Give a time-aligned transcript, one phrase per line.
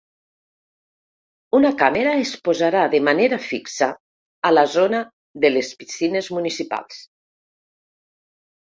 [1.57, 3.91] Una càmera es posarà de manera fixa
[4.51, 5.05] a la zona
[5.47, 7.03] de els piscines municipals.